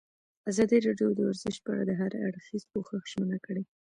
ازادي 0.49 0.77
راډیو 0.87 1.09
د 1.15 1.19
ورزش 1.27 1.55
په 1.65 1.69
اړه 1.73 1.83
د 1.85 1.91
هر 1.99 2.11
اړخیز 2.25 2.63
پوښښ 2.71 2.93
ژمنه 3.11 3.37
کړې. 3.45 3.63